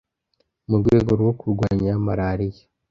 Mu 0.69 0.75
rwego 0.81 1.11
rwo 1.19 1.31
kurwanya 1.39 1.91
Malariya 2.05 2.63